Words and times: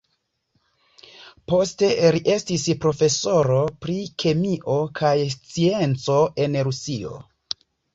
Poste 1.51 1.91
li 2.15 2.23
estis 2.37 2.65
profesoro 2.87 3.61
pri 3.87 4.01
kemio 4.25 4.83
kaj 5.05 5.17
scienco 5.39 6.23
en 6.49 6.63
Rusio. 6.73 7.19